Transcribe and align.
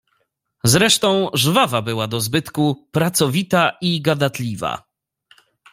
"Zresztą 0.63 1.29
żwawa 1.33 1.81
była 1.81 2.07
do 2.07 2.21
zbytku, 2.21 2.87
pracowita 2.91 3.77
i 3.81 4.01
gadatliwa." 4.01 4.83